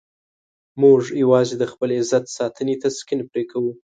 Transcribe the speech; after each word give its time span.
موږ 0.81 1.01
یوازې 1.21 1.55
د 1.57 1.63
خپل 1.71 1.89
عزت 1.99 2.23
ساتنې 2.37 2.75
تسکین 2.83 3.19
پرې 3.31 3.43
کوو. 3.51 3.71